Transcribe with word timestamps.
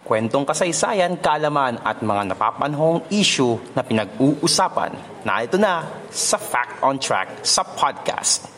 Kwentong 0.00 0.48
kasaysayan, 0.48 1.20
kalaman 1.20 1.76
at 1.84 2.00
mga 2.00 2.32
napapanahong 2.32 3.04
issue 3.12 3.60
na 3.76 3.84
pinag-uusapan 3.84 4.96
na 5.28 5.44
ito 5.44 5.60
na 5.60 5.84
sa 6.08 6.40
Fact 6.40 6.80
on 6.80 6.96
Track 6.96 7.44
sa 7.44 7.60
podcast. 7.60 8.48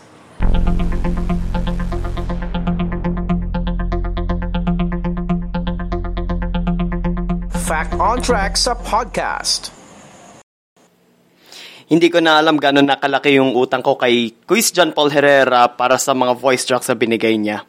Fact 7.66 7.98
on 7.98 8.22
Track 8.22 8.54
sa 8.54 8.78
podcast. 8.78 9.74
Hindi 11.90 12.06
ko 12.06 12.22
na 12.22 12.38
alam 12.38 12.54
gano'n 12.54 12.86
nakalaki 12.86 13.34
yung 13.34 13.58
utang 13.58 13.82
ko 13.82 13.98
kay 13.98 14.30
Quiz 14.46 14.70
John 14.70 14.94
Paul 14.94 15.10
Herrera 15.10 15.66
para 15.74 15.98
sa 15.98 16.14
mga 16.14 16.38
voice 16.38 16.62
tracks 16.62 16.86
na 16.86 16.94
binigay 16.94 17.34
niya. 17.34 17.66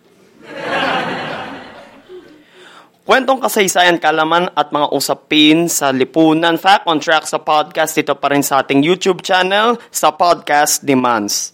Kwentong 3.04 3.44
kasaysayan, 3.44 4.00
kalaman 4.00 4.48
at 4.56 4.72
mga 4.72 4.96
usapin 4.96 5.68
sa 5.68 5.92
lipunan. 5.92 6.56
Fact 6.56 6.88
on 6.88 7.04
track 7.04 7.28
sa 7.28 7.36
podcast. 7.36 8.00
Dito 8.00 8.16
pa 8.16 8.32
rin 8.32 8.40
sa 8.40 8.64
ating 8.64 8.80
YouTube 8.80 9.20
channel 9.20 9.76
sa 9.92 10.16
Podcast 10.16 10.88
Demands. 10.88 11.52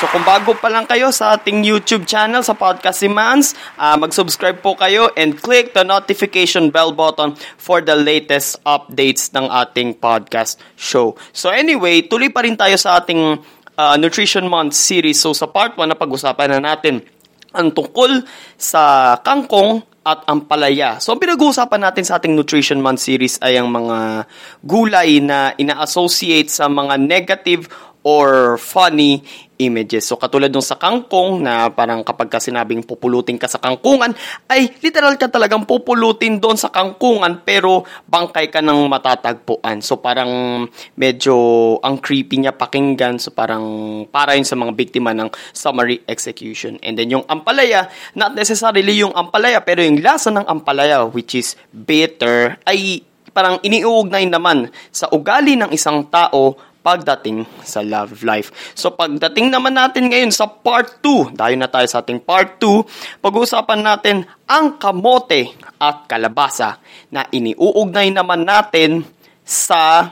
So 0.00 0.08
kung 0.08 0.24
bago 0.24 0.56
pa 0.56 0.72
lang 0.72 0.88
kayo 0.88 1.12
sa 1.12 1.36
ating 1.36 1.60
YouTube 1.60 2.08
channel 2.08 2.40
sa 2.40 2.56
Podcast 2.56 3.04
Demands, 3.04 3.52
uh, 3.76 4.00
mag-subscribe 4.00 4.64
po 4.64 4.72
kayo 4.72 5.12
and 5.20 5.36
click 5.36 5.76
the 5.76 5.84
notification 5.84 6.72
bell 6.72 6.96
button 6.96 7.36
for 7.60 7.84
the 7.84 7.92
latest 7.92 8.56
updates 8.64 9.28
ng 9.36 9.52
ating 9.52 10.00
podcast 10.00 10.56
show. 10.80 11.12
So 11.36 11.52
anyway, 11.52 12.08
tuloy 12.08 12.32
pa 12.32 12.40
rin 12.40 12.56
tayo 12.56 12.80
sa 12.80 13.04
ating 13.04 13.36
uh, 13.76 13.94
Nutrition 14.00 14.48
Month 14.48 14.80
series. 14.80 15.20
So 15.20 15.36
sa 15.36 15.44
part 15.44 15.76
1 15.76 15.92
na 15.92 15.94
pag-usapan 15.94 16.56
na 16.56 16.72
natin 16.72 17.04
ang 17.52 17.72
tungkol 17.72 18.24
sa 18.56 19.14
kangkong 19.20 19.84
at 20.02 20.26
ampalaya. 20.26 20.98
So, 20.98 21.14
ang 21.14 21.22
pinag-uusapan 21.22 21.80
natin 21.86 22.02
sa 22.02 22.18
ating 22.18 22.34
Nutrition 22.34 22.82
Month 22.82 23.06
series 23.06 23.38
ay 23.38 23.54
ang 23.54 23.70
mga 23.70 24.26
gulay 24.66 25.22
na 25.22 25.54
ina-associate 25.54 26.50
sa 26.50 26.66
mga 26.66 26.98
negative 26.98 27.70
or 28.02 28.58
funny 28.58 29.22
images. 29.66 30.08
So 30.08 30.18
katulad 30.18 30.50
nung 30.50 30.64
sa 30.64 30.78
kangkong 30.78 31.42
na 31.42 31.70
parang 31.70 32.02
kapag 32.02 32.28
ka 32.32 32.38
sinabing 32.42 32.82
pupulutin 32.82 33.38
ka 33.38 33.46
sa 33.46 33.62
kangkungan, 33.62 34.14
ay 34.50 34.74
literal 34.82 35.14
ka 35.14 35.30
talagang 35.30 35.62
pupulutin 35.62 36.42
doon 36.42 36.58
sa 36.58 36.74
kangkungan 36.74 37.46
pero 37.46 37.86
bangkay 38.10 38.50
ka 38.50 38.58
ng 38.58 38.90
matatagpuan. 38.90 39.78
So 39.80 40.02
parang 40.02 40.64
medyo 40.98 41.34
ang 41.80 42.02
creepy 42.02 42.42
niya 42.42 42.54
pakinggan. 42.56 43.22
So 43.22 43.30
parang 43.30 43.64
para 44.10 44.34
yun 44.34 44.46
sa 44.48 44.58
mga 44.58 44.74
biktima 44.74 45.14
ng 45.14 45.30
summary 45.54 46.02
execution. 46.10 46.82
And 46.82 46.98
then 46.98 47.14
yung 47.14 47.24
ampalaya, 47.30 47.86
not 48.18 48.34
necessarily 48.34 48.98
yung 48.98 49.14
ampalaya 49.14 49.62
pero 49.62 49.80
yung 49.84 50.02
lasa 50.02 50.34
ng 50.34 50.46
ampalaya 50.46 51.06
which 51.06 51.38
is 51.38 51.54
bitter 51.70 52.58
ay 52.66 53.04
parang 53.32 53.58
iniuugnay 53.64 54.28
naman 54.28 54.68
sa 54.92 55.08
ugali 55.08 55.56
ng 55.56 55.72
isang 55.72 56.04
tao 56.12 56.71
pagdating 56.82 57.46
sa 57.62 57.80
love 57.80 58.26
life. 58.26 58.74
So 58.74 58.92
pagdating 58.92 59.54
naman 59.54 59.78
natin 59.78 60.10
ngayon 60.10 60.34
sa 60.34 60.50
part 60.50 61.00
2, 61.00 61.38
dahil 61.38 61.56
na 61.56 61.70
tayo 61.70 61.86
sa 61.86 62.02
ating 62.02 62.20
part 62.20 62.58
2, 62.58 63.22
pag-uusapan 63.22 63.80
natin 63.80 64.26
ang 64.50 64.76
kamote 64.76 65.54
at 65.78 66.10
kalabasa 66.10 66.82
na 67.08 67.24
iniuugnay 67.30 68.10
naman 68.10 68.42
natin 68.42 69.06
sa 69.46 70.10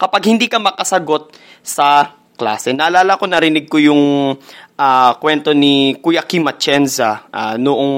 kapag 0.00 0.32
hindi 0.32 0.46
ka 0.46 0.60
makasagot 0.60 1.32
sa 1.60 2.16
klase. 2.40 2.72
Naalala 2.72 3.20
ko, 3.20 3.28
narinig 3.28 3.68
ko 3.68 3.76
yung 3.76 4.32
uh, 4.80 5.10
kwento 5.20 5.52
ni 5.52 6.00
Kuya 6.00 6.24
Kim 6.24 6.48
Atienza 6.48 7.28
uh, 7.28 7.60
noong, 7.60 7.96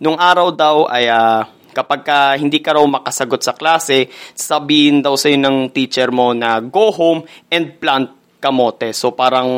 noong 0.00 0.18
araw 0.18 0.48
daw 0.56 0.76
ay 0.88 1.12
uh, 1.12 1.44
Kapag 1.80 2.00
ka 2.04 2.18
hindi 2.36 2.60
ka 2.60 2.76
raw 2.76 2.84
makasagot 2.84 3.40
sa 3.40 3.56
klase, 3.56 4.12
sabihin 4.36 5.00
daw 5.00 5.16
sa'yo 5.16 5.40
ng 5.40 5.72
teacher 5.72 6.12
mo 6.12 6.36
na 6.36 6.60
go 6.60 6.92
home 6.92 7.24
and 7.48 7.80
plant 7.80 8.12
kamote. 8.36 8.92
So 8.92 9.16
parang 9.16 9.48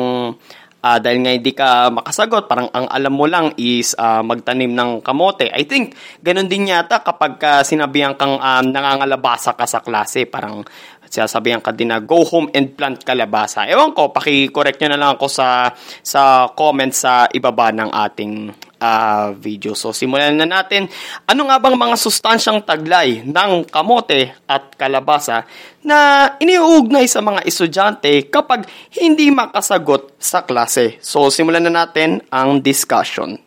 uh, 0.83 0.97
dahil 0.99 1.19
nga 1.23 1.31
hindi 1.35 1.51
ka 1.55 1.91
makasagot, 1.91 2.47
parang 2.51 2.67
ang 2.75 2.87
alam 2.91 3.13
mo 3.15 3.27
lang 3.27 3.55
is 3.55 3.95
uh, 3.95 4.19
magtanim 4.23 4.75
ng 4.75 4.99
kamote. 4.99 5.47
I 5.51 5.63
think 5.63 5.95
ganun 6.19 6.51
din 6.51 6.71
yata 6.71 7.03
kapag 7.03 7.39
ka 7.39 7.63
sinabihan 7.63 8.15
kang 8.19 8.39
um, 8.39 8.65
nangangalabasa 8.71 9.55
ka 9.55 9.63
sa 9.63 9.79
klase, 9.79 10.27
parang 10.27 10.67
sasabihan 11.13 11.61
ka 11.61 11.69
din 11.69 11.93
na 11.93 12.01
go 12.01 12.25
home 12.25 12.49
and 12.57 12.73
plant 12.73 13.05
kalabasa. 13.05 13.69
Ewan 13.69 13.93
ko, 13.93 14.09
paki-correct 14.09 14.81
nyo 14.81 14.89
na 14.89 14.99
lang 14.99 15.11
ako 15.13 15.29
sa 15.29 15.69
sa 16.01 16.49
comment 16.57 16.89
sa 16.89 17.29
ibaba 17.29 17.69
ng 17.69 17.93
ating 17.93 18.49
uh, 18.83 19.31
video. 19.39 19.71
So 19.71 19.95
simulan 19.95 20.35
na 20.35 20.43
natin. 20.43 20.91
Ano 21.23 21.47
nga 21.47 21.57
bang 21.63 21.79
mga 21.79 21.95
sustansyang 21.95 22.59
taglay 22.67 23.23
ng 23.23 23.63
kamote 23.71 24.35
at 24.43 24.75
kalabasa 24.75 25.47
na 25.87 26.27
iniuugnay 26.43 27.07
sa 27.07 27.23
mga 27.23 27.47
estudyante 27.47 28.27
kapag 28.27 28.67
hindi 28.99 29.31
makasagot 29.31 30.19
sa 30.19 30.43
klase? 30.43 30.99
So 30.99 31.31
simulan 31.31 31.63
na 31.63 31.87
natin 31.87 32.19
ang 32.27 32.59
discussion. 32.59 33.39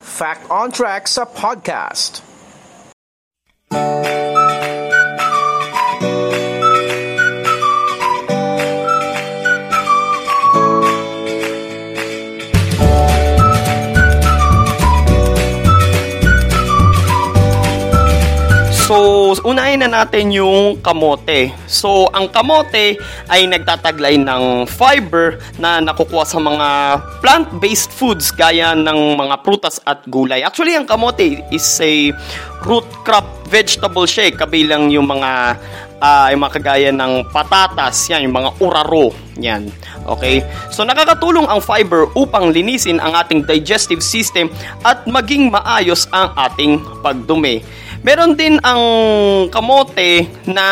Fact 0.00 0.48
on 0.52 0.68
Track 0.72 1.08
sa 1.08 1.24
podcast. 1.24 2.24
So, 18.90 19.38
unahin 19.46 19.86
na 19.86 20.02
natin 20.02 20.34
yung 20.34 20.82
kamote. 20.82 21.54
So, 21.70 22.10
ang 22.10 22.26
kamote 22.26 22.98
ay 23.30 23.46
nagtataglay 23.46 24.18
ng 24.18 24.66
fiber 24.66 25.38
na 25.62 25.78
nakukuha 25.78 26.26
sa 26.26 26.42
mga 26.42 26.98
plant-based 27.22 27.94
foods 27.94 28.34
gaya 28.34 28.74
ng 28.74 29.14
mga 29.14 29.46
prutas 29.46 29.78
at 29.86 30.02
gulay. 30.10 30.42
Actually, 30.42 30.74
ang 30.74 30.90
kamote 30.90 31.38
is 31.54 31.62
a 31.78 32.10
root 32.66 32.82
crop 33.06 33.30
vegetable 33.46 34.10
siya, 34.10 34.34
kabilang 34.34 34.90
yung 34.90 35.06
mga 35.06 35.54
uh, 36.02 36.26
yung 36.34 36.42
mga 36.42 36.54
kagaya 36.58 36.90
ng 36.90 37.30
patatas, 37.30 38.10
yan, 38.10 38.26
yung 38.26 38.42
mga 38.42 38.58
uraro, 38.58 39.14
yan. 39.38 39.70
Okay? 40.18 40.42
So, 40.74 40.82
nakakatulong 40.82 41.46
ang 41.46 41.62
fiber 41.62 42.10
upang 42.18 42.50
linisin 42.50 42.98
ang 42.98 43.14
ating 43.14 43.46
digestive 43.46 44.02
system 44.02 44.50
at 44.82 45.06
maging 45.06 45.46
maayos 45.46 46.10
ang 46.10 46.34
ating 46.34 46.82
pagdumi. 47.06 47.62
Meron 48.00 48.32
din 48.32 48.56
ang 48.64 48.80
kamote 49.52 50.24
na 50.48 50.64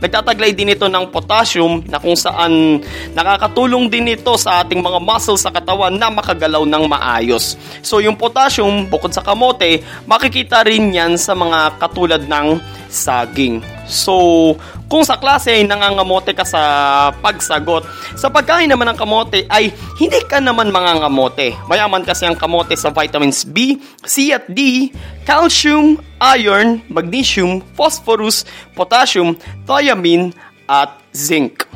nagtataglay 0.00 0.56
din 0.56 0.72
ito 0.72 0.88
ng 0.88 1.12
potassium 1.12 1.84
na 1.84 2.00
kung 2.00 2.16
saan 2.16 2.80
nakakatulong 3.12 3.92
din 3.92 4.16
ito 4.16 4.32
sa 4.40 4.64
ating 4.64 4.80
mga 4.80 4.96
muscles 4.96 5.44
sa 5.44 5.52
katawan 5.52 5.92
na 5.92 6.08
makagalaw 6.08 6.64
ng 6.64 6.84
maayos. 6.88 7.60
So 7.84 8.00
yung 8.00 8.16
potassium 8.16 8.88
bukod 8.88 9.12
sa 9.12 9.20
kamote, 9.20 9.84
makikita 10.08 10.64
rin 10.64 10.96
yan 10.96 11.20
sa 11.20 11.36
mga 11.36 11.76
katulad 11.76 12.24
ng 12.24 12.56
saging. 12.88 13.60
So, 13.86 14.56
kung 14.86 15.02
sa 15.02 15.18
klase 15.18 15.52
ay 15.52 15.64
nangangamote 15.66 16.36
ka 16.36 16.44
sa 16.46 16.62
pagsagot, 17.18 17.84
sa 18.14 18.28
pagkain 18.28 18.70
naman 18.70 18.92
ng 18.92 18.98
kamote 18.98 19.44
ay 19.48 19.72
hindi 19.98 20.20
ka 20.28 20.38
naman 20.38 20.70
mangangamote. 20.70 21.56
Mayaman 21.66 22.06
kasi 22.06 22.28
ang 22.28 22.38
kamote 22.38 22.76
sa 22.78 22.92
vitamins 22.92 23.42
B, 23.42 23.80
C 24.06 24.30
at 24.30 24.46
D, 24.46 24.92
calcium, 25.26 25.98
iron, 26.20 26.84
magnesium, 26.86 27.64
phosphorus, 27.74 28.46
potassium, 28.76 29.34
thiamine, 29.66 30.30
at 30.70 30.94
zinc. 31.12 31.66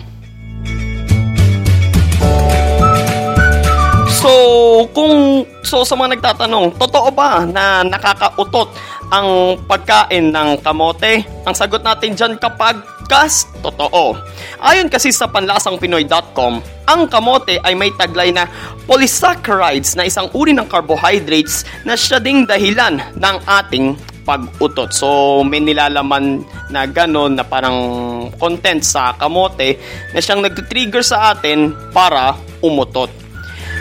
So, 4.26 4.90
kung 4.90 5.46
so 5.62 5.86
sa 5.86 5.94
mga 5.94 6.18
nagtatanong, 6.18 6.74
totoo 6.74 7.14
ba 7.14 7.46
na 7.46 7.86
nakakautot 7.86 8.74
ang 9.14 9.54
pagkain 9.70 10.34
ng 10.34 10.58
kamote? 10.66 11.22
Ang 11.46 11.54
sagot 11.54 11.86
natin 11.86 12.18
dyan 12.18 12.34
kapag 12.34 12.74
Kas, 13.06 13.46
totoo. 13.62 14.18
Ayon 14.58 14.90
kasi 14.90 15.14
sa 15.14 15.30
panlasangpinoy.com, 15.30 16.58
ang 16.90 17.02
kamote 17.06 17.62
ay 17.62 17.78
may 17.78 17.94
taglay 17.94 18.34
na 18.34 18.50
polysaccharides 18.90 19.94
na 19.94 20.10
isang 20.10 20.26
uri 20.34 20.50
ng 20.50 20.66
carbohydrates 20.66 21.62
na 21.86 21.94
siya 21.94 22.18
ding 22.18 22.50
dahilan 22.50 22.98
ng 22.98 23.36
ating 23.46 23.94
pag-utot. 24.26 24.90
So, 24.90 25.06
may 25.46 25.62
nilalaman 25.62 26.42
na 26.74 26.82
gano'n 26.82 27.38
na 27.38 27.46
parang 27.46 27.78
content 28.42 28.82
sa 28.82 29.14
kamote 29.14 29.78
na 30.10 30.18
siyang 30.18 30.42
nag-trigger 30.42 31.06
sa 31.06 31.30
atin 31.30 31.70
para 31.94 32.34
umutot. 32.58 33.25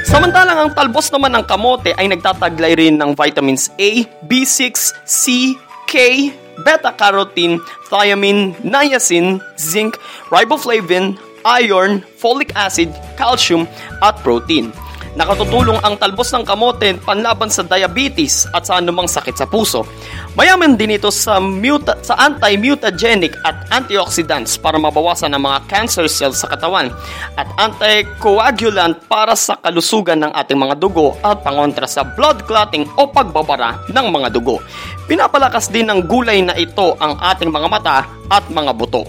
Samantalang 0.06 0.62
ang 0.62 0.72
talbos 0.78 1.10
naman 1.10 1.34
ng 1.34 1.46
kamote 1.50 1.90
ay 1.98 2.06
nagtataglay 2.06 2.78
rin 2.78 2.94
ng 2.94 3.18
vitamins 3.18 3.74
A, 3.74 4.06
B6, 4.22 4.94
C, 5.02 5.58
K, 5.90 6.30
beta-carotene, 6.62 7.58
thiamine, 7.90 8.54
niacin, 8.62 9.42
zinc, 9.58 9.98
riboflavin, 10.30 11.18
iron, 11.58 12.06
folic 12.22 12.54
acid, 12.54 12.94
calcium, 13.18 13.66
at 14.06 14.14
protein. 14.22 14.70
Nakatutulong 15.16 15.80
ang 15.80 15.96
talbos 15.96 16.28
ng 16.36 16.44
kamote 16.44 17.00
panlaban 17.00 17.48
sa 17.48 17.64
diabetes 17.64 18.44
at 18.52 18.68
sa 18.68 18.84
anumang 18.84 19.08
sakit 19.08 19.40
sa 19.40 19.48
puso. 19.48 19.88
Mayaman 20.36 20.76
din 20.76 21.00
ito 21.00 21.08
sa, 21.08 21.40
muta, 21.40 21.96
sa 22.04 22.20
anti-mutagenic 22.20 23.32
at 23.48 23.64
antioxidants 23.72 24.60
para 24.60 24.76
mabawasan 24.76 25.32
ang 25.32 25.48
mga 25.48 25.72
cancer 25.72 26.12
cells 26.12 26.44
sa 26.44 26.52
katawan 26.52 26.92
at 27.40 27.48
anticoagulant 27.56 29.00
para 29.08 29.40
sa 29.40 29.56
kalusugan 29.64 30.20
ng 30.20 30.32
ating 30.36 30.60
mga 30.60 30.76
dugo 30.84 31.16
at 31.24 31.40
pangontra 31.40 31.88
sa 31.88 32.04
blood 32.04 32.44
clotting 32.44 32.84
o 33.00 33.08
pagbabara 33.08 33.88
ng 33.88 34.08
mga 34.12 34.36
dugo. 34.36 34.60
Pinapalakas 35.08 35.72
din 35.72 35.88
ng 35.88 36.04
gulay 36.04 36.44
na 36.44 36.60
ito 36.60 37.00
ang 37.00 37.16
ating 37.24 37.48
mga 37.48 37.68
mata 37.72 38.04
at 38.28 38.44
mga 38.52 38.76
buto. 38.76 39.08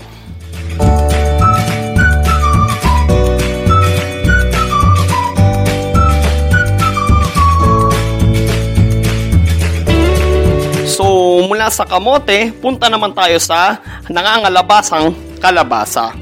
So, 10.96 11.44
mula 11.44 11.68
sa 11.68 11.84
kamote, 11.84 12.56
punta 12.56 12.88
naman 12.88 13.12
tayo 13.12 13.36
sa 13.36 13.84
nangangalabasang 14.08 15.12
kalabasa. 15.44 16.16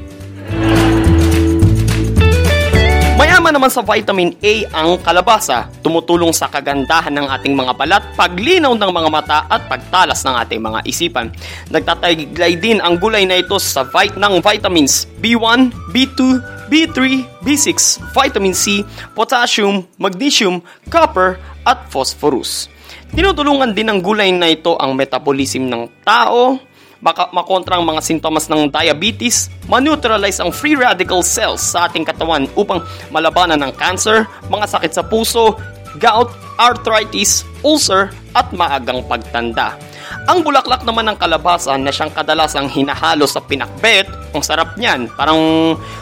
Mayaman 3.15 3.55
naman 3.55 3.71
sa 3.71 3.79
vitamin 3.79 4.35
A 4.43 4.53
ang 4.75 4.99
kalabasa, 4.99 5.71
tumutulong 5.79 6.35
sa 6.35 6.51
kagandahan 6.51 7.15
ng 7.15 7.23
ating 7.23 7.55
mga 7.55 7.71
balat, 7.71 8.03
paglinaw 8.19 8.75
ng 8.75 8.91
mga 8.91 9.09
mata 9.15 9.39
at 9.47 9.63
pagtalas 9.71 10.19
ng 10.27 10.35
ating 10.43 10.59
mga 10.59 10.83
isipan. 10.83 11.31
Nagtataglay 11.71 12.59
din 12.59 12.83
ang 12.83 12.99
gulay 12.99 13.23
na 13.23 13.39
ito 13.39 13.55
sa 13.55 13.87
vit 13.87 14.11
ng 14.19 14.43
vitamins 14.43 15.07
B1, 15.23 15.71
B2, 15.95 16.19
B3, 16.67 17.23
B6, 17.47 18.03
vitamin 18.11 18.51
C, 18.51 18.83
potassium, 19.15 19.87
magnesium, 19.95 20.59
copper 20.91 21.39
at 21.63 21.79
phosphorus. 21.87 22.74
Tinutulungan 23.13 23.75
din 23.75 23.85
ng 23.91 23.99
gulay 24.01 24.33
na 24.33 24.49
ito 24.49 24.73
ang 24.81 24.97
metabolism 24.97 25.69
ng 25.69 25.85
tao, 26.01 26.57
maka- 27.03 27.29
makontra 27.29 27.77
ang 27.77 27.85
mga 27.85 28.01
sintomas 28.01 28.49
ng 28.49 28.65
diabetes, 28.73 29.53
maneutralize 29.69 30.41
ang 30.41 30.49
free 30.49 30.73
radical 30.73 31.21
cells 31.21 31.61
sa 31.61 31.85
ating 31.85 32.01
katawan 32.01 32.49
upang 32.57 32.81
malabanan 33.13 33.61
ng 33.61 33.73
cancer, 33.77 34.25
mga 34.49 34.65
sakit 34.65 34.91
sa 34.97 35.05
puso, 35.05 35.53
gout, 36.01 36.33
arthritis, 36.57 37.45
ulcer, 37.61 38.09
at 38.33 38.49
maagang 38.51 39.05
pagtanda. 39.05 39.77
Ang 40.25 40.41
bulaklak 40.41 40.81
naman 40.81 41.05
ng 41.13 41.17
kalabasa 41.21 41.77
na 41.77 41.93
siyang 41.93 42.09
kadalasang 42.09 42.65
hinahalo 42.65 43.29
sa 43.29 43.41
pinakbet, 43.41 44.09
ang 44.33 44.43
sarap 44.43 44.75
niyan. 44.75 45.07
Parang 45.13 45.39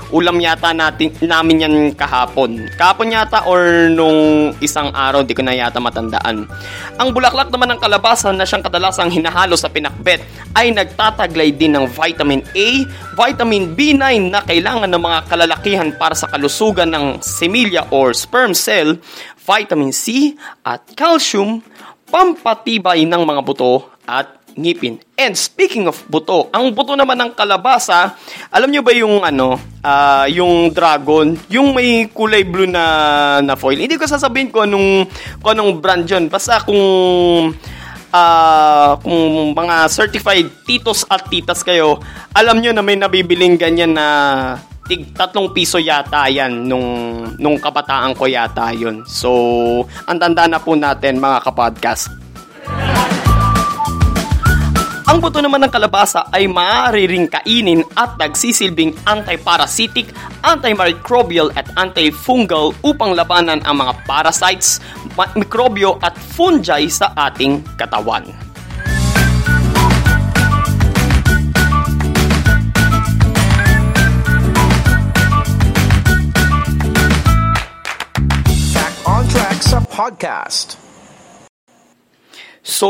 ulam 0.10 0.38
yata 0.40 0.72
natin, 0.74 1.14
namin 1.22 1.64
yan 1.64 1.76
kahapon. 1.94 2.66
Kahapon 2.80 3.14
yata 3.14 3.46
or 3.46 3.92
nung 3.92 4.52
isang 4.64 4.90
araw, 4.96 5.22
di 5.22 5.36
ko 5.36 5.46
na 5.46 5.54
yata 5.54 5.78
matandaan. 5.78 6.50
Ang 6.98 7.10
bulaklak 7.12 7.52
naman 7.54 7.76
ng 7.76 7.80
kalabasa 7.84 8.32
na 8.32 8.48
siyang 8.48 8.66
kadalasang 8.66 9.12
hinahalo 9.14 9.54
sa 9.54 9.70
pinakbet 9.70 10.24
ay 10.58 10.74
nagtataglay 10.74 11.54
din 11.54 11.78
ng 11.78 11.86
vitamin 11.92 12.42
A, 12.54 12.68
vitamin 13.14 13.76
B9 13.78 14.34
na 14.34 14.42
kailangan 14.42 14.90
ng 14.90 15.02
mga 15.04 15.20
kalalakihan 15.30 15.90
para 15.94 16.18
sa 16.18 16.32
kalusugan 16.32 16.90
ng 16.90 17.06
semilya 17.22 17.92
or 17.94 18.16
sperm 18.18 18.58
cell, 18.58 18.98
vitamin 19.44 19.94
C 19.94 20.34
at 20.64 20.82
calcium, 20.96 21.60
pampatibay 22.10 23.10
ng 23.10 23.22
mga 23.26 23.42
buto 23.42 23.93
at 24.08 24.44
ngipin. 24.54 25.02
And 25.18 25.34
speaking 25.34 25.90
of 25.90 25.98
buto, 26.06 26.50
ang 26.54 26.74
buto 26.74 26.94
naman 26.94 27.18
ng 27.18 27.32
kalabasa, 27.34 28.14
alam 28.54 28.70
nyo 28.70 28.82
ba 28.86 28.94
yung 28.94 29.26
ano, 29.26 29.58
uh, 29.82 30.26
yung 30.30 30.70
dragon, 30.70 31.34
yung 31.50 31.74
may 31.74 32.08
kulay 32.10 32.46
blue 32.46 32.70
na 32.70 33.40
na 33.42 33.58
foil. 33.58 33.82
Hindi 33.82 33.98
ko 33.98 34.06
sasabihin 34.06 34.54
ko 34.54 34.66
anong 34.66 35.10
kung 35.42 35.52
anong 35.58 35.72
brand 35.82 36.06
'yon. 36.06 36.30
Basta 36.30 36.62
kung 36.62 36.82
uh, 38.14 38.92
kung 39.02 39.52
mga 39.58 39.76
certified 39.90 40.48
titos 40.70 41.02
at 41.10 41.26
titas 41.28 41.66
kayo, 41.66 41.98
alam 42.38 42.62
nyo 42.62 42.72
na 42.72 42.86
may 42.86 42.96
nabibiling 42.96 43.58
ganyan 43.58 43.98
na 43.98 44.08
tig 44.84 45.16
tatlong 45.16 45.56
piso 45.56 45.80
yata 45.80 46.28
yan 46.28 46.68
nung, 46.68 46.88
nung 47.40 47.56
kabataan 47.56 48.14
ko 48.14 48.28
yata 48.28 48.70
yun. 48.76 49.02
So, 49.08 49.32
ang 50.06 50.20
tanda 50.20 50.46
na 50.46 50.60
po 50.60 50.76
natin 50.76 51.24
mga 51.24 51.40
kapodcast. 51.40 52.23
Ang 55.04 55.20
buto 55.20 55.44
naman 55.44 55.60
ng 55.68 55.72
kalabasa 55.72 56.32
ay 56.32 56.48
maaari 56.48 57.12
kainin 57.28 57.84
at 58.00 58.16
nagsisilbing 58.16 58.96
anti-parasitic, 59.04 60.16
antimicrobial 60.48 61.52
at 61.60 61.68
antifungal 61.76 62.72
upang 62.88 63.12
labanan 63.12 63.60
ang 63.68 63.84
mga 63.84 64.00
parasites, 64.08 64.80
mikrobyo 65.36 66.00
at 66.00 66.16
fungi 66.16 66.88
sa 66.88 67.12
ating 67.20 67.60
katawan. 67.76 68.24
Podcast. 79.94 80.83
So, 82.64 82.88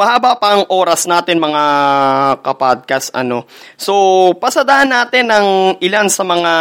mahaba 0.00 0.32
pa 0.40 0.56
ang 0.56 0.64
oras 0.72 1.04
natin 1.04 1.36
mga 1.36 1.62
kapodcast 2.40 3.12
ano. 3.12 3.44
So, 3.76 4.32
pasadahan 4.32 4.88
natin 4.88 5.28
ang 5.28 5.76
ilan 5.76 6.08
sa 6.08 6.24
mga 6.24 6.52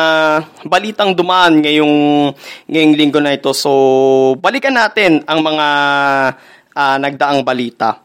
balitang 0.67 1.15
dumaan 1.15 1.63
ngayong 1.63 1.95
ngayong 2.67 2.93
linggo 2.99 3.23
na 3.23 3.39
ito. 3.39 3.55
So, 3.55 3.71
balikan 4.43 4.75
natin 4.75 5.23
ang 5.23 5.39
mga 5.39 5.67
uh, 6.75 6.97
nagdaang 6.99 7.47
balita. 7.47 8.03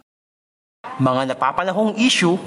Mga 1.02 1.34
napapanahong 1.34 1.98
issue 1.98 2.38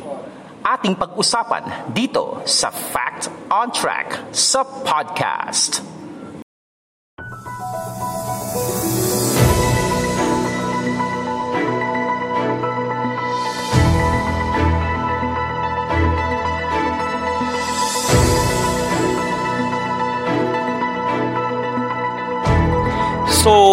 ating 0.63 0.95
pag-usapan 0.95 1.91
dito 1.91 2.39
sa 2.47 2.71
Fact 2.71 3.51
on 3.51 3.67
Track 3.75 4.31
sa 4.31 4.63
podcast. 4.63 5.96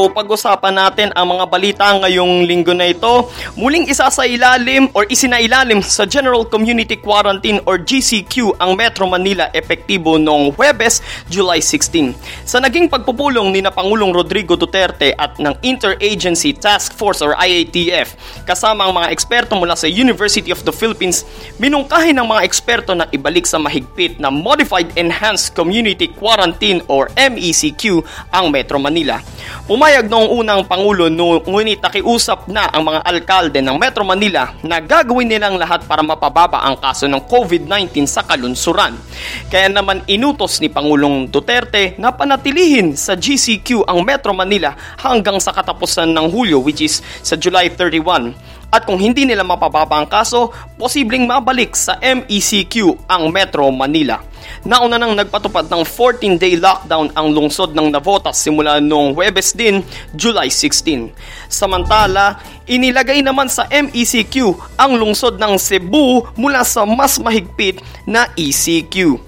So, 0.04 0.12
pag-usapan 0.12 0.76
natin 0.76 1.08
ang 1.16 1.32
mga 1.32 1.44
balita 1.48 1.88
ngayong 1.96 2.44
linggo 2.44 2.76
na 2.76 2.92
ito. 2.92 3.32
Muling 3.56 3.88
isa 3.88 4.04
sa 4.12 4.28
ilalim 4.28 4.92
or 4.92 5.08
isinailalim 5.08 5.80
sa 5.80 6.04
General 6.04 6.44
Community 6.44 7.00
Quarantine 7.00 7.64
or 7.64 7.80
GCQ 7.80 8.60
ang 8.60 8.76
Metro 8.76 9.08
Manila 9.08 9.48
epektibo 9.56 10.20
noong 10.20 10.52
Huwebes, 10.60 11.00
July 11.32 11.64
16. 11.64 12.12
Sa 12.44 12.60
naging 12.60 12.92
pagpupulong 12.92 13.48
ni 13.48 13.64
na 13.64 13.72
Pangulong 13.72 14.12
Rodrigo 14.12 14.60
Duterte 14.60 15.16
at 15.16 15.40
ng 15.40 15.56
Interagency 15.64 16.52
Task 16.52 16.92
Force 16.92 17.24
or 17.24 17.32
IATF 17.40 18.12
kasama 18.44 18.84
ang 18.84 18.92
mga 18.92 19.08
eksperto 19.08 19.56
mula 19.56 19.72
sa 19.72 19.88
University 19.88 20.52
of 20.52 20.60
the 20.68 20.74
Philippines, 20.76 21.24
minungkahi 21.56 22.12
ng 22.12 22.28
mga 22.28 22.44
eksperto 22.44 22.92
na 22.92 23.08
ibalik 23.08 23.48
sa 23.48 23.56
mahigpit 23.56 24.20
na 24.20 24.28
Modified 24.28 24.92
Enhanced 25.00 25.56
Community 25.56 26.12
Quarantine 26.12 26.84
or 26.92 27.08
MECQ 27.16 28.04
ang 28.28 28.52
Metro 28.52 28.76
Manila. 28.76 29.24
Pumayag 29.64 29.93
noong 30.02 30.42
unang 30.42 30.66
Pangulo 30.66 31.06
ngunit 31.06 31.78
nakiusap 31.78 32.50
na 32.50 32.66
ang 32.66 32.82
mga 32.82 33.06
alkalde 33.06 33.62
ng 33.62 33.78
Metro 33.78 34.02
Manila 34.02 34.50
na 34.66 34.82
gagawin 34.82 35.30
nilang 35.30 35.54
lahat 35.54 35.86
para 35.86 36.02
mapababa 36.02 36.66
ang 36.66 36.74
kaso 36.82 37.06
ng 37.06 37.22
COVID-19 37.30 38.02
sa 38.10 38.26
kalunsuran. 38.26 38.98
Kaya 39.46 39.70
naman 39.70 40.02
inutos 40.10 40.58
ni 40.58 40.66
Pangulong 40.66 41.30
Duterte 41.30 41.94
na 42.02 42.10
panatilihin 42.10 42.98
sa 42.98 43.14
GCQ 43.14 43.86
ang 43.86 44.02
Metro 44.02 44.34
Manila 44.34 44.74
hanggang 44.98 45.38
sa 45.38 45.54
katapusan 45.54 46.10
ng 46.10 46.26
Hulyo 46.26 46.58
which 46.58 46.82
is 46.82 46.98
sa 47.22 47.38
July 47.38 47.70
31. 47.70 48.34
At 48.74 48.90
kung 48.90 48.98
hindi 48.98 49.22
nila 49.22 49.46
mapababa 49.46 50.02
ang 50.02 50.10
kaso, 50.10 50.50
posibleng 50.74 51.30
mabalik 51.30 51.78
sa 51.78 51.94
MECQ 52.02 53.06
ang 53.06 53.30
Metro 53.30 53.70
Manila. 53.70 54.18
Nauna 54.64 54.96
nang 54.96 55.12
nagpatupad 55.12 55.68
ng 55.68 55.82
14-day 55.84 56.56
lockdown 56.56 57.12
ang 57.12 57.28
lungsod 57.30 57.76
ng 57.76 57.92
Navotas 57.92 58.40
simula 58.40 58.80
noong 58.80 59.12
Huwebes 59.12 59.52
din, 59.52 59.84
July 60.16 60.48
16. 60.48 61.12
Samantala, 61.52 62.40
inilagay 62.64 63.20
naman 63.20 63.52
sa 63.52 63.68
MECQ 63.68 64.56
ang 64.80 64.96
lungsod 64.96 65.36
ng 65.36 65.54
Cebu 65.60 66.24
mula 66.36 66.64
sa 66.64 66.88
mas 66.88 67.20
mahigpit 67.20 67.80
na 68.08 68.28
ECQ. 68.34 69.20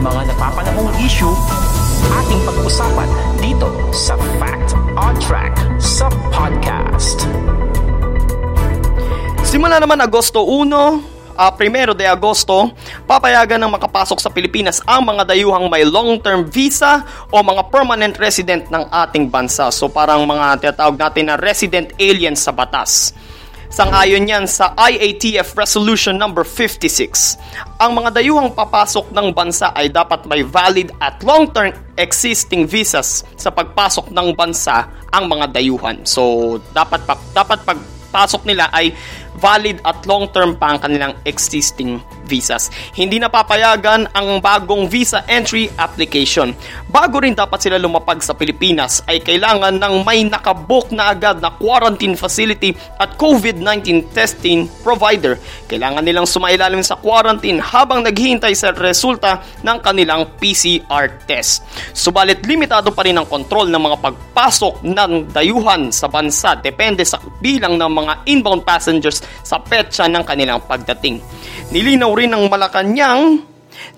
Mga 0.00 0.22
napapanahong 0.32 0.92
issue, 1.02 1.34
ating 2.22 2.40
pag-usapan 2.46 3.08
dito 3.40 3.68
sa 3.90 4.14
Fact 4.38 4.76
on 4.96 5.14
Track 5.18 5.54
sa 5.82 6.06
podcast. 6.30 7.26
Simula 9.46 9.78
naman 9.80 10.02
Agosto 10.02 10.42
1, 10.42 11.15
uh, 11.36 11.52
primero 11.52 11.92
de 11.92 12.08
Agosto, 12.08 12.72
papayagan 13.04 13.60
ng 13.60 13.76
makapasok 13.76 14.18
sa 14.18 14.32
Pilipinas 14.32 14.80
ang 14.88 15.04
mga 15.04 15.28
dayuhang 15.28 15.68
may 15.68 15.84
long-term 15.84 16.48
visa 16.48 17.04
o 17.30 17.44
mga 17.44 17.68
permanent 17.68 18.16
resident 18.16 18.66
ng 18.72 18.84
ating 18.88 19.28
bansa. 19.28 19.68
So 19.70 19.92
parang 19.92 20.24
mga 20.24 20.64
tinatawag 20.64 20.96
natin 20.96 21.30
na 21.30 21.36
resident 21.36 21.92
aliens 22.00 22.42
sa 22.42 22.50
batas. 22.50 23.12
Sangayon 23.66 24.30
yan 24.30 24.44
sa 24.46 24.72
IATF 24.78 25.58
Resolution 25.58 26.14
number 26.14 26.46
56. 26.46 27.36
Ang 27.82 27.98
mga 27.98 28.22
dayuhang 28.22 28.54
papasok 28.54 29.10
ng 29.10 29.34
bansa 29.34 29.74
ay 29.74 29.90
dapat 29.90 30.22
may 30.30 30.46
valid 30.46 30.94
at 31.02 31.18
long-term 31.26 31.74
existing 31.98 32.64
visas 32.64 33.26
sa 33.34 33.50
pagpasok 33.50 34.14
ng 34.14 34.32
bansa 34.38 34.86
ang 35.10 35.26
mga 35.26 35.50
dayuhan. 35.50 35.98
So 36.06 36.56
dapat 36.70 37.04
pa, 37.04 37.18
dapat 37.34 37.66
pagpasok 37.66 38.46
nila 38.46 38.70
ay 38.70 38.94
valid 39.38 39.80
at 39.84 40.04
long-term 40.08 40.56
pa 40.56 40.74
ang 40.74 40.78
kanilang 40.80 41.12
existing 41.28 42.00
visas. 42.26 42.68
Hindi 42.92 43.22
napapayagan 43.22 44.10
ang 44.10 44.42
bagong 44.42 44.90
visa 44.90 45.22
entry 45.30 45.70
application. 45.78 46.52
Bago 46.90 47.22
rin 47.22 47.38
dapat 47.38 47.62
sila 47.62 47.78
lumapag 47.78 48.20
sa 48.20 48.34
Pilipinas 48.34 49.00
ay 49.06 49.22
kailangan 49.22 49.78
ng 49.78 50.02
may 50.02 50.26
nakabook 50.26 50.90
na 50.90 51.14
agad 51.14 51.38
na 51.38 51.54
quarantine 51.54 52.18
facility 52.18 52.74
at 52.98 53.14
COVID-19 53.16 54.10
testing 54.10 54.66
provider. 54.82 55.38
Kailangan 55.70 56.02
nilang 56.02 56.26
sumailalim 56.26 56.82
sa 56.82 56.98
quarantine 56.98 57.62
habang 57.62 58.02
naghihintay 58.02 58.52
sa 58.52 58.74
resulta 58.74 59.40
ng 59.62 59.78
kanilang 59.80 60.26
PCR 60.40 61.22
test. 61.24 61.62
Subalit 61.94 62.42
limitado 62.44 62.90
pa 62.90 63.06
rin 63.06 63.16
ang 63.16 63.28
kontrol 63.30 63.70
ng 63.70 63.82
mga 63.82 63.96
pagpasok 64.02 64.82
ng 64.82 65.30
dayuhan 65.30 65.94
sa 65.94 66.10
bansa 66.10 66.58
depende 66.58 67.06
sa 67.06 67.22
bilang 67.38 67.78
ng 67.78 67.92
mga 67.92 68.12
inbound 68.26 68.66
passengers 68.66 69.22
sa 69.42 69.62
petsa 69.62 70.06
ng 70.10 70.24
kanilang 70.26 70.62
pagdating. 70.64 71.22
Nilinaw 71.70 72.10
rin 72.14 72.32
ng 72.32 72.44
Malacanang 72.46 73.42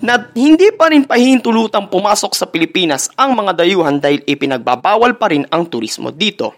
na 0.02 0.18
hindi 0.34 0.70
pa 0.74 0.90
rin 0.90 1.06
pahintulutang 1.06 1.90
pumasok 1.90 2.32
sa 2.34 2.46
Pilipinas 2.46 3.10
ang 3.14 3.34
mga 3.34 3.62
dayuhan 3.62 3.98
dahil 3.98 4.22
ipinagbabawal 4.26 5.18
pa 5.18 5.30
rin 5.30 5.46
ang 5.50 5.66
turismo 5.66 6.10
dito. 6.10 6.54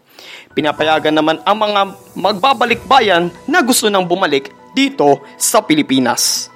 Pinapayagan 0.52 1.14
naman 1.16 1.36
ang 1.46 1.56
mga 1.56 1.80
magbabalik 2.18 2.84
bayan 2.84 3.32
na 3.48 3.64
gusto 3.64 3.88
nang 3.88 4.04
bumalik 4.04 4.52
dito 4.76 5.24
sa 5.40 5.64
Pilipinas. 5.64 6.52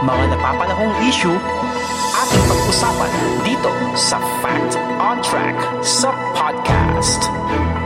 Mga 0.00 0.24
napapanahong 0.32 0.94
issue, 1.04 1.36
ating 2.16 2.44
pag-usapan 2.48 3.10
dito 3.44 3.72
sa 3.98 4.16
Fact 4.40 4.72
on 4.96 5.18
Track 5.20 5.56
sa 5.84 6.08
podcast. 6.32 7.79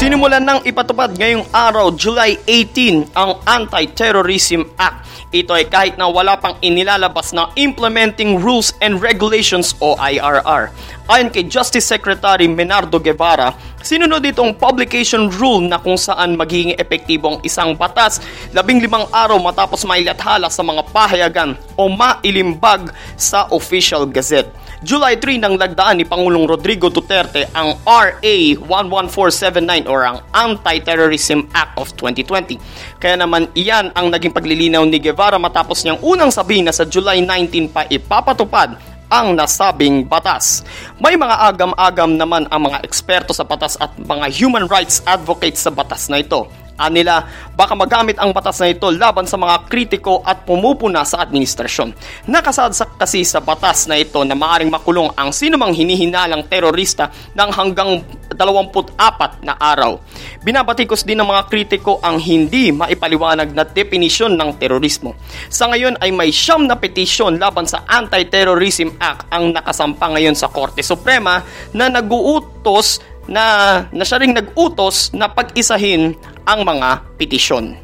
Sinimulan 0.00 0.40
ng 0.48 0.64
ipatupad 0.64 1.12
ngayong 1.12 1.44
araw, 1.52 1.92
July 1.92 2.40
18, 2.48 3.12
ang 3.12 3.36
Anti-Terrorism 3.44 4.64
Act. 4.80 5.04
Ito 5.28 5.52
ay 5.52 5.68
kahit 5.68 6.00
na 6.00 6.08
wala 6.08 6.40
pang 6.40 6.56
inilalabas 6.64 7.36
na 7.36 7.52
Implementing 7.60 8.40
Rules 8.40 8.72
and 8.80 9.04
Regulations 9.04 9.76
o 9.76 10.00
IRR. 10.00 10.72
Ayon 11.04 11.28
kay 11.28 11.44
Justice 11.44 11.84
Secretary 11.84 12.48
Menardo 12.48 12.96
Guevara, 12.96 13.52
sinunod 13.84 14.24
itong 14.24 14.56
publication 14.56 15.28
rule 15.28 15.68
na 15.68 15.76
kung 15.76 16.00
saan 16.00 16.32
magiging 16.32 16.80
epektibo 16.80 17.36
ang 17.36 17.38
isang 17.44 17.76
batas 17.76 18.24
labing 18.56 18.80
limang 18.80 19.04
araw 19.12 19.36
matapos 19.36 19.84
mailathala 19.84 20.48
sa 20.48 20.64
mga 20.64 20.80
pahayagan 20.96 21.60
o 21.76 21.92
mailimbag 21.92 22.88
sa 23.20 23.52
official 23.52 24.08
gazette. 24.08 24.48
July 24.80 25.20
3 25.20 25.44
nang 25.44 25.60
lagdaan 25.60 26.00
ni 26.00 26.08
Pangulong 26.08 26.48
Rodrigo 26.48 26.88
Duterte 26.88 27.44
ang 27.52 27.76
RA 27.84 28.36
11479 28.56 29.84
or 29.84 30.08
ang 30.08 30.24
Anti-Terrorism 30.32 31.52
Act 31.52 31.76
of 31.76 31.92
2020. 32.00 32.56
Kaya 32.96 33.20
naman 33.20 33.52
iyan 33.52 33.92
ang 33.92 34.08
naging 34.08 34.32
paglilinaw 34.32 34.80
ni 34.88 34.96
Guevara 34.96 35.36
matapos 35.36 35.84
niyang 35.84 36.00
unang 36.00 36.32
sabihin 36.32 36.64
na 36.64 36.72
sa 36.72 36.88
July 36.88 37.20
19 37.20 37.68
pa 37.68 37.84
ipapatupad 37.92 38.89
ang 39.10 39.34
nasabing 39.34 40.06
batas. 40.06 40.62
May 41.02 41.18
mga 41.18 41.50
agam-agam 41.50 42.14
naman 42.14 42.46
ang 42.48 42.70
mga 42.70 42.86
eksperto 42.86 43.34
sa 43.34 43.42
batas 43.42 43.74
at 43.82 43.90
mga 43.98 44.30
human 44.30 44.70
rights 44.70 45.02
advocates 45.04 45.66
sa 45.66 45.74
batas 45.74 46.06
na 46.06 46.22
ito 46.22 46.46
nila 46.88 47.28
baka 47.52 47.76
magamit 47.76 48.16
ang 48.16 48.32
batas 48.32 48.56
na 48.62 48.72
ito 48.72 48.88
laban 48.88 49.28
sa 49.28 49.36
mga 49.36 49.68
kritiko 49.68 50.24
at 50.24 50.48
pumupuna 50.48 51.04
sa 51.04 51.20
administrasyon. 51.20 51.92
Nakasadsak 52.30 52.96
kasi 52.96 53.20
sa 53.26 53.44
batas 53.44 53.84
na 53.84 54.00
ito 54.00 54.16
na 54.24 54.32
maaring 54.32 54.72
makulong 54.72 55.12
ang 55.12 55.28
sinumang 55.28 55.76
hinihinalang 55.76 56.48
terorista 56.48 57.12
ng 57.36 57.50
hanggang 57.52 58.00
24 58.48 59.44
na 59.44 59.54
araw. 59.60 60.00
Binabatikos 60.40 61.04
din 61.04 61.20
ng 61.20 61.28
mga 61.28 61.46
kritiko 61.52 62.00
ang 62.00 62.16
hindi 62.16 62.72
maipaliwanag 62.72 63.52
na 63.52 63.68
definisyon 63.68 64.36
ng 64.36 64.56
terorismo. 64.56 65.12
Sa 65.52 65.68
ngayon 65.68 66.00
ay 66.00 66.10
may 66.14 66.32
siyam 66.32 66.64
na 66.64 66.80
petisyon 66.80 67.36
laban 67.36 67.68
sa 67.68 67.84
Anti-Terrorism 67.84 68.96
Act 68.96 69.28
ang 69.28 69.52
nakasampa 69.52 70.08
ngayon 70.16 70.32
sa 70.32 70.48
Korte 70.48 70.80
Suprema 70.80 71.44
na 71.76 71.92
naguutos 71.92 73.04
na, 73.30 73.86
na 73.94 74.02
siya 74.02 74.18
ring 74.18 74.34
nag-utos 74.34 75.14
na 75.14 75.30
pag-isahin 75.30 76.16
ang 76.48 76.66
mga 76.66 77.04
petisyon. 77.20 77.78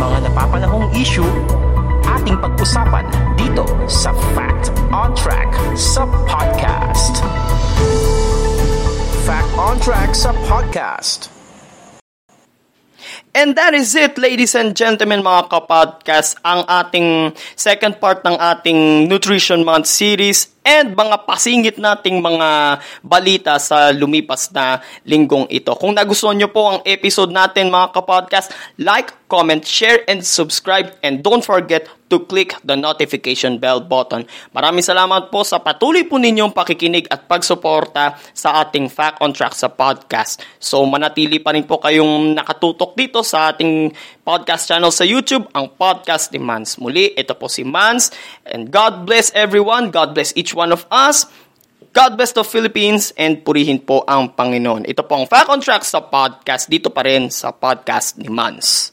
Mga 0.00 0.18
napapanahong 0.30 0.88
issue, 0.96 1.28
ating 2.16 2.40
pag-usapan 2.40 3.04
dito 3.36 3.68
sa 3.90 4.14
Fact 4.32 4.72
on 4.94 5.12
Track 5.12 5.52
sa 5.76 6.08
podcast. 6.24 7.35
On 9.56 9.80
Track 9.80 10.12
sa 10.12 10.36
podcast. 10.44 11.32
And 13.32 13.56
that 13.56 13.72
is 13.72 13.96
it, 13.96 14.20
ladies 14.20 14.52
and 14.52 14.76
gentlemen, 14.76 15.24
mga 15.24 15.48
kapodcast, 15.48 16.36
ang 16.44 16.68
ating 16.68 17.32
second 17.56 17.96
part 17.96 18.20
ng 18.28 18.36
ating 18.36 19.08
Nutrition 19.08 19.64
Month 19.64 19.88
series 19.88 20.52
and 20.66 20.98
mga 20.98 21.22
pasingit 21.22 21.78
nating 21.78 22.18
mga 22.18 22.82
balita 23.06 23.54
sa 23.62 23.94
lumipas 23.94 24.50
na 24.50 24.82
linggong 25.06 25.46
ito. 25.46 25.70
Kung 25.78 25.94
nagustuhan 25.94 26.34
nyo 26.34 26.50
po 26.50 26.74
ang 26.74 26.78
episode 26.82 27.30
natin 27.30 27.70
mga 27.70 27.94
kapodcast, 27.94 28.50
like, 28.82 29.14
comment, 29.30 29.62
share, 29.62 30.02
and 30.10 30.26
subscribe. 30.26 30.90
And 31.02 31.22
don't 31.22 31.42
forget 31.42 31.86
to 32.06 32.22
click 32.22 32.54
the 32.62 32.78
notification 32.78 33.58
bell 33.58 33.82
button. 33.82 34.26
Maraming 34.54 34.82
salamat 34.82 35.26
po 35.34 35.42
sa 35.42 35.58
patuloy 35.58 36.06
po 36.06 36.22
ninyong 36.22 36.54
pakikinig 36.54 37.10
at 37.10 37.26
pagsuporta 37.26 38.14
sa 38.30 38.62
ating 38.62 38.86
Fact 38.86 39.18
on 39.18 39.34
Track 39.34 39.58
sa 39.58 39.66
podcast. 39.66 40.38
So 40.62 40.86
manatili 40.86 41.42
pa 41.42 41.50
rin 41.50 41.66
po 41.66 41.82
kayong 41.82 42.38
nakatutok 42.38 42.94
dito 42.94 43.26
sa 43.26 43.50
ating 43.50 43.90
podcast 44.22 44.70
channel 44.70 44.94
sa 44.94 45.02
YouTube, 45.02 45.50
ang 45.50 45.70
Podcast 45.74 46.30
ni 46.30 46.38
Mans. 46.38 46.78
Muli, 46.78 47.10
ito 47.14 47.34
po 47.34 47.50
si 47.50 47.66
Mans. 47.66 48.14
And 48.46 48.70
God 48.70 49.02
bless 49.02 49.34
everyone. 49.34 49.90
God 49.90 50.14
bless 50.14 50.30
each 50.38 50.54
one 50.56 50.72
of 50.72 50.88
us. 50.88 51.28
God 51.92 52.16
bless 52.16 52.32
the 52.32 52.44
Philippines 52.44 53.12
and 53.20 53.44
purihin 53.44 53.80
po 53.80 54.04
ang 54.08 54.32
Panginoon. 54.32 54.88
Ito 54.88 55.04
po 55.04 55.20
ang 55.20 55.28
Fact 55.28 55.48
on 55.52 55.60
Track 55.60 55.84
sa 55.84 56.00
podcast 56.00 56.68
dito 56.72 56.88
pa 56.88 57.04
rin 57.04 57.28
sa 57.28 57.52
podcast 57.52 58.16
ni 58.16 58.28
Mans. 58.32 58.92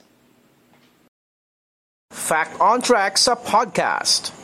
Fact 2.12 2.60
on 2.60 2.84
Track 2.84 3.16
sa 3.16 3.40
podcast. 3.40 4.43